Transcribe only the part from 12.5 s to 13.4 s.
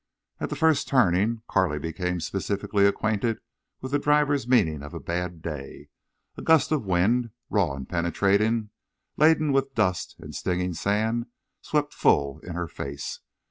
her face.